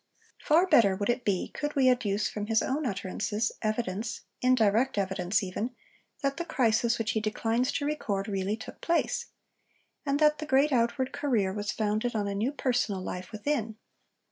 Far 0.43 0.65
better 0.65 0.95
would 0.95 1.11
it 1.11 1.23
be 1.23 1.49
could 1.49 1.75
we 1.75 1.87
adduce 1.87 2.27
from 2.27 2.47
his 2.47 2.63
own 2.63 2.87
utterances 2.87 3.51
evidence 3.61 4.21
indirect 4.41 4.97
evidence 4.97 5.43
even 5.43 5.75
that 6.23 6.37
the 6.37 6.43
crisis 6.43 6.97
which 6.97 7.11
he 7.11 7.19
declines 7.21 7.71
to 7.73 7.85
record 7.85 8.27
really 8.27 8.57
took 8.57 8.81
place; 8.81 9.27
and 10.03 10.19
that 10.19 10.39
the 10.39 10.47
great 10.47 10.71
outward 10.71 11.11
career 11.13 11.53
was 11.53 11.71
founded 11.71 12.15
on 12.15 12.27
a 12.27 12.33
new 12.33 12.51
personal 12.51 13.03
life 13.03 13.31
within. 13.31 13.75